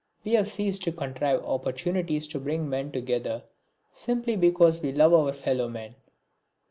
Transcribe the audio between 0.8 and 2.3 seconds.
to contrive opportunities